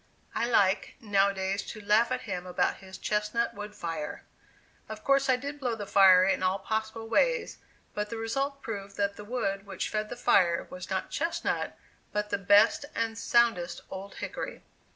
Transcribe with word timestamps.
I 0.33 0.47
like, 0.49 0.95
now 0.99 1.29
a 1.29 1.33
days 1.35 1.61
to 1.69 1.79
laugh 1.79 2.11
at 2.11 2.21
him 2.21 2.47
about 2.47 2.77
his 2.77 2.97
"chestnut 2.97 3.53
wood 3.53 3.75
fire." 3.75 4.25
Of 4.89 5.03
course, 5.03 5.29
I 5.29 5.35
did 5.35 5.59
blow 5.59 5.75
the 5.75 5.85
fire 5.85 6.23
in 6.25 6.41
all 6.41 6.57
possible 6.57 7.07
ways, 7.07 7.59
but 7.93 8.09
the 8.09 8.17
result 8.17 8.63
proved 8.63 8.97
that 8.97 9.15
the 9.15 9.23
wood 9.23 9.67
which 9.67 9.89
fed 9.89 10.09
the 10.09 10.15
fire 10.15 10.65
was 10.71 10.89
not 10.89 11.11
chestnut, 11.11 11.77
but 12.11 12.31
the 12.31 12.39
best 12.39 12.83
and 12.95 13.15
soundest 13.15 13.81
old 13.91 14.15
hickory. 14.15 14.63